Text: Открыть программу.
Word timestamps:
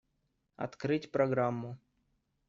Открыть 0.55 1.11
программу. 1.11 1.77